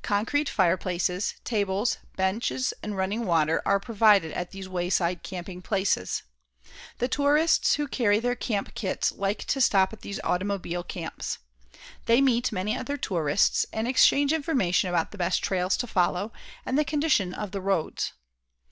Concrete 0.00 0.48
fireplaces, 0.48 1.34
tables, 1.44 1.98
benches 2.16 2.72
and 2.82 2.96
running 2.96 3.26
water 3.26 3.60
are 3.66 3.78
provided 3.78 4.32
at 4.32 4.50
these 4.50 4.66
wayside 4.66 5.22
camping 5.22 5.60
places. 5.60 6.22
The 7.00 7.06
tourists 7.06 7.74
who 7.74 7.86
carry 7.86 8.18
their 8.18 8.34
camp 8.34 8.74
kits 8.74 9.12
like 9.12 9.44
to 9.44 9.60
stop 9.60 9.92
at 9.92 10.00
these 10.00 10.20
automobile 10.24 10.84
camps. 10.84 11.36
They 12.06 12.22
meet 12.22 12.50
many 12.50 12.74
other 12.74 12.96
tourists 12.96 13.66
and 13.74 13.86
exchange 13.86 14.32
information 14.32 14.88
about 14.88 15.10
the 15.10 15.18
best 15.18 15.44
trails 15.44 15.76
to 15.76 15.86
follow 15.86 16.32
and 16.64 16.78
the 16.78 16.84
condition 16.86 17.34
of 17.34 17.50
the 17.50 17.60
roads. 17.60 18.14